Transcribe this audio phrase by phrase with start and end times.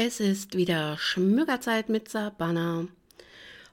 [0.00, 2.86] Es ist wieder Schmückerzeit mit Sabana.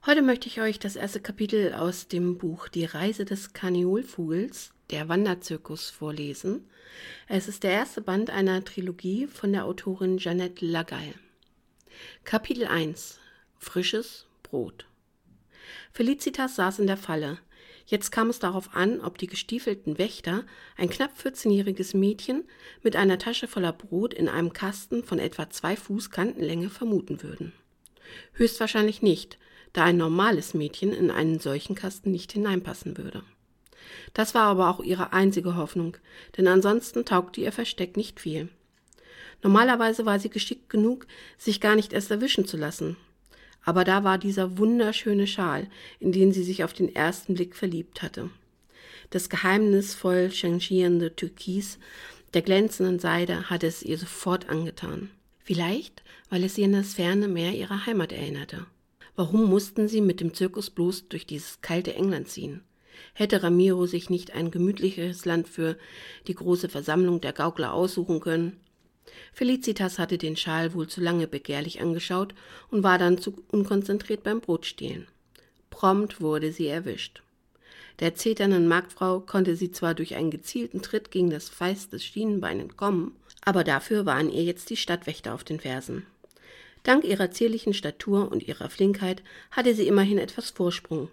[0.08, 5.08] Heute möchte ich euch das erste Kapitel aus dem Buch Die Reise des Karneolvogels, der
[5.08, 6.68] Wanderzirkus, vorlesen.
[7.28, 11.14] Es ist der erste Band einer Trilogie von der Autorin Jeannette Lagall.
[12.24, 13.20] Kapitel 1
[13.60, 14.88] Frisches Brot
[15.94, 17.38] Felicitas saß in der Falle.
[17.88, 20.44] Jetzt kam es darauf an, ob die gestiefelten Wächter
[20.76, 22.44] ein knapp 14-jähriges Mädchen
[22.82, 27.54] mit einer Tasche voller Brot in einem Kasten von etwa zwei Fuß Kantenlänge vermuten würden.
[28.34, 29.38] Höchstwahrscheinlich nicht,
[29.74, 33.24] da ein normales Mädchen in einen solchen Kasten nicht hineinpassen würde.
[34.14, 35.98] Das war aber auch ihre einzige Hoffnung,
[36.38, 38.50] denn ansonsten taugte ihr Versteck nicht viel.
[39.44, 41.06] Normalerweise war sie geschickt genug,
[41.38, 42.98] sich gar nicht erst erwischen zu lassen,
[43.66, 45.68] aber da war dieser wunderschöne Schal,
[46.00, 48.30] in den sie sich auf den ersten Blick verliebt hatte.
[49.10, 51.80] Das geheimnisvoll changierende Türkis
[52.34, 55.10] der glänzenden Seide hatte es ihr sofort angetan.
[55.40, 58.66] Vielleicht, weil es sie an das ferne Meer ihrer Heimat erinnerte.
[59.16, 62.62] Warum mussten sie mit dem Zirkus bloß durch dieses kalte England ziehen?
[63.14, 65.78] Hätte Ramiro sich nicht ein gemütlicheres Land für
[66.28, 68.60] die große Versammlung der Gaukler aussuchen können?
[69.34, 72.34] Felicitas hatte den Schal wohl zu lange begehrlich angeschaut
[72.70, 75.08] und war dann zu unkonzentriert beim Brotstehlen.
[75.70, 77.22] Prompt wurde sie erwischt.
[78.00, 82.60] Der zeternden Marktfrau konnte sie zwar durch einen gezielten Tritt gegen das Feist des Schienenbein
[82.60, 86.06] entkommen, aber dafür waren ihr jetzt die Stadtwächter auf den Fersen.
[86.84, 91.10] Dank ihrer zierlichen Statur und ihrer Flinkheit hatte sie immerhin etwas Vorsprung.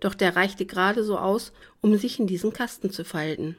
[0.00, 3.56] Doch der reichte gerade so aus, um sich in diesen Kasten zu falten.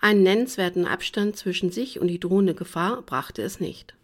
[0.00, 3.94] Einen nennenswerten Abstand zwischen sich und die drohende Gefahr brachte es nicht.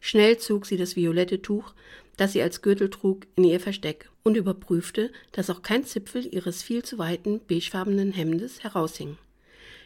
[0.00, 1.74] Schnell zog sie das violette Tuch,
[2.16, 6.62] das sie als Gürtel trug, in ihr Versteck und überprüfte, dass auch kein Zipfel ihres
[6.62, 9.18] viel zu weiten beigefarbenen Hemdes heraushing.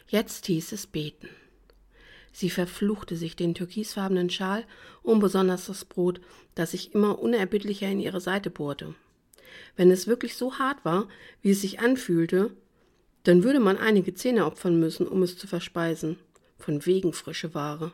[0.07, 1.29] Jetzt hieß es beten.
[2.33, 4.63] Sie verfluchte sich den türkisfarbenen Schal
[5.03, 6.21] und besonders das Brot,
[6.55, 8.95] das sich immer unerbittlicher in ihre Seite bohrte.
[9.75, 11.07] Wenn es wirklich so hart war,
[11.41, 12.51] wie es sich anfühlte,
[13.23, 16.17] dann würde man einige Zähne opfern müssen, um es zu verspeisen.
[16.57, 17.91] Von wegen frische Ware.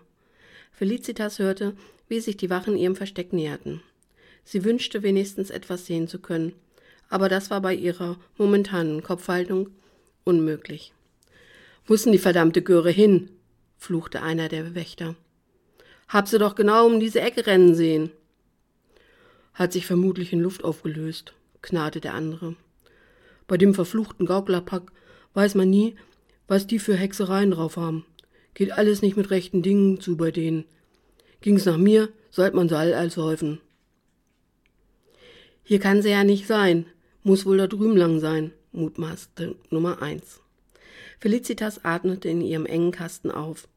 [0.72, 1.76] Felicitas hörte,
[2.08, 3.82] wie sich die Wachen ihrem Versteck näherten.
[4.44, 6.54] Sie wünschte wenigstens etwas sehen zu können,
[7.10, 9.70] aber das war bei ihrer momentanen Kopfhaltung
[10.24, 10.94] unmöglich.
[11.90, 13.30] Denn die verdammte Göre hin?
[13.78, 15.16] fluchte einer der Wächter.
[16.08, 18.12] Hab sie doch genau um diese Ecke rennen sehen.
[19.54, 22.56] Hat sich vermutlich in Luft aufgelöst, knarrte der andere.
[23.48, 24.92] Bei dem verfluchten Gauklerpack
[25.38, 25.96] weiß man nie,
[26.48, 28.06] was die für Hexereien drauf haben.
[28.56, 30.66] Geht alles nicht mit rechten Dingen zu bei denen.
[31.42, 33.62] Ging's nach mir, sollte man sie all als häufen.
[35.64, 36.88] Hier kann sie ja nicht sein.
[37.22, 40.42] Muss wohl da drüben lang sein, mutmaßte Nummer eins.
[41.20, 43.68] Felicitas atmete in ihrem engen Kasten auf.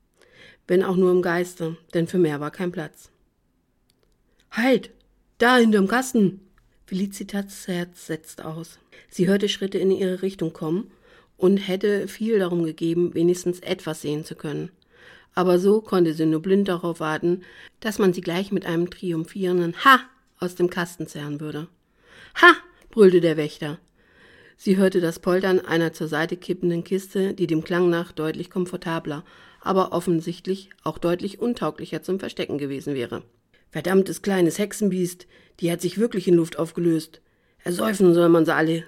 [0.66, 3.10] Wenn auch nur im Geiste, denn für mehr war kein Platz.
[4.50, 4.92] Halt!
[5.36, 6.40] Da hinterm Kasten!
[6.86, 8.78] Felicitas Herz setzte aus.
[9.10, 10.90] Sie hörte Schritte in ihre Richtung kommen
[11.40, 14.70] und hätte viel darum gegeben, wenigstens etwas sehen zu können.
[15.34, 17.42] Aber so konnte sie nur blind darauf warten,
[17.80, 20.00] dass man sie gleich mit einem triumphierenden Ha
[20.38, 21.68] aus dem Kasten zerren würde.
[22.42, 22.54] Ha!
[22.90, 23.78] brüllte der Wächter.
[24.56, 29.24] Sie hörte das Poltern einer zur Seite kippenden Kiste, die dem Klang nach deutlich komfortabler,
[29.60, 33.22] aber offensichtlich auch deutlich untauglicher zum Verstecken gewesen wäre.
[33.70, 35.26] Verdammtes kleines Hexenbiest,
[35.60, 37.22] die hat sich wirklich in Luft aufgelöst.
[37.62, 38.84] Ersäufen soll man sie alle,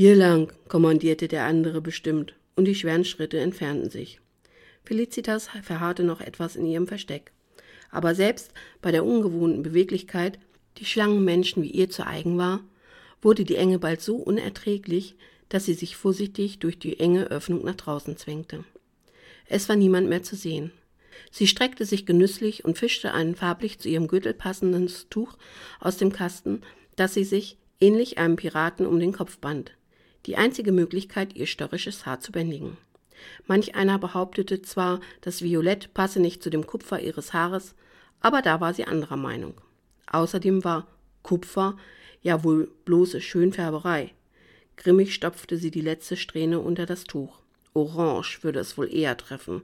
[0.00, 4.20] hier lang, kommandierte der andere bestimmt, und die schweren Schritte entfernten sich.
[4.84, 7.32] Felicitas verharrte noch etwas in ihrem Versteck.
[7.90, 10.38] Aber selbst bei der ungewohnten Beweglichkeit,
[10.76, 12.60] die Schlangenmenschen wie ihr zu eigen war,
[13.22, 15.16] wurde die Enge bald so unerträglich,
[15.48, 18.62] dass sie sich vorsichtig durch die enge Öffnung nach draußen zwängte.
[19.46, 20.70] Es war niemand mehr zu sehen.
[21.32, 25.36] Sie streckte sich genüsslich und fischte ein farblich zu ihrem Gürtel passendes Tuch
[25.80, 26.62] aus dem Kasten,
[26.94, 29.72] das sie sich, ähnlich einem Piraten, um den Kopf band
[30.26, 32.76] die einzige Möglichkeit, ihr störrisches Haar zu bändigen.
[33.46, 37.74] Manch einer behauptete zwar, das Violett passe nicht zu dem Kupfer ihres Haares,
[38.20, 39.54] aber da war sie anderer Meinung.
[40.10, 40.86] Außerdem war
[41.22, 41.76] Kupfer
[42.22, 44.12] ja wohl bloße Schönfärberei.
[44.76, 47.40] Grimmig stopfte sie die letzte Strähne unter das Tuch.
[47.74, 49.62] Orange würde es wohl eher treffen.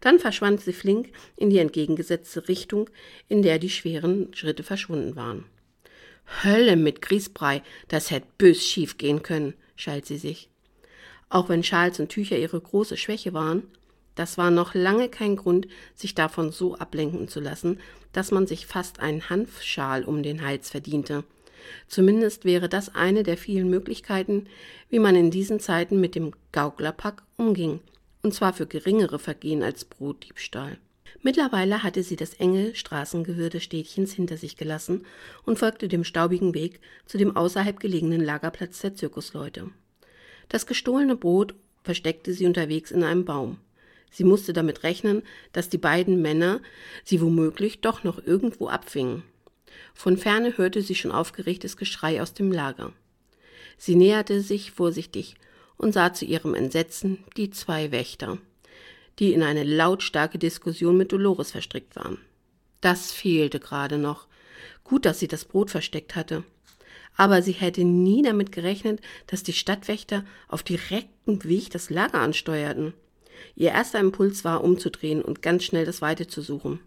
[0.00, 2.90] Dann verschwand sie flink in die entgegengesetzte Richtung,
[3.28, 5.44] in der die schweren Schritte verschwunden waren.
[6.44, 10.48] Hölle mit Grießbrei, das hätte bös schief gehen können schalt sie sich.
[11.28, 13.64] Auch wenn Schals und Tücher ihre große Schwäche waren,
[14.14, 17.80] das war noch lange kein Grund, sich davon so ablenken zu lassen,
[18.12, 21.24] dass man sich fast einen Hanfschal um den Hals verdiente.
[21.88, 24.46] Zumindest wäre das eine der vielen Möglichkeiten,
[24.90, 27.80] wie man in diesen Zeiten mit dem Gauklerpack umging,
[28.22, 30.78] und zwar für geringere Vergehen als Brotdiebstahl.
[31.24, 35.06] Mittlerweile hatte sie das enge Straßengewirr des Städtchens hinter sich gelassen
[35.44, 39.70] und folgte dem staubigen Weg zu dem außerhalb gelegenen Lagerplatz der Zirkusleute.
[40.48, 41.54] Das gestohlene Brot
[41.84, 43.58] versteckte sie unterwegs in einem Baum.
[44.10, 45.22] Sie musste damit rechnen,
[45.52, 46.60] dass die beiden Männer
[47.04, 49.22] sie womöglich doch noch irgendwo abfingen.
[49.94, 52.92] Von ferne hörte sie schon aufgeregtes Geschrei aus dem Lager.
[53.78, 55.36] Sie näherte sich vorsichtig
[55.76, 58.38] und sah zu ihrem Entsetzen die zwei Wächter
[59.18, 62.18] die in eine lautstarke Diskussion mit Dolores verstrickt waren.
[62.80, 64.26] Das fehlte gerade noch.
[64.84, 66.44] Gut, dass sie das Brot versteckt hatte.
[67.16, 72.94] Aber sie hätte nie damit gerechnet, dass die Stadtwächter auf direktem Weg das Lager ansteuerten.
[73.54, 76.80] Ihr erster Impuls war, umzudrehen und ganz schnell das Weite zu suchen.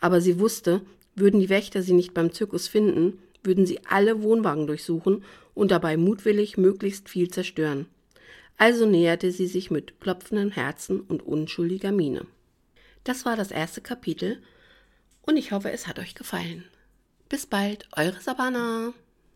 [0.00, 0.82] Aber sie wusste,
[1.14, 5.96] würden die Wächter sie nicht beim Zirkus finden, würden sie alle Wohnwagen durchsuchen und dabei
[5.96, 7.86] mutwillig möglichst viel zerstören.
[8.56, 12.26] Also näherte sie sich mit klopfenden Herzen und unschuldiger Miene.
[13.04, 14.42] Das war das erste Kapitel
[15.22, 16.64] und ich hoffe, es hat euch gefallen.
[17.28, 18.92] Bis bald, eure Sabana.